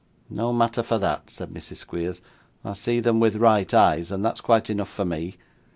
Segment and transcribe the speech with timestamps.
[0.31, 1.75] 'No matter for that,' said Mrs.
[1.77, 2.21] Squeers;
[2.65, 5.35] 'I see them with right eyes, and that's quite enough for me.